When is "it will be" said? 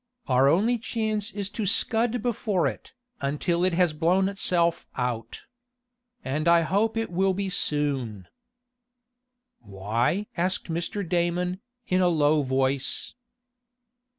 6.97-7.49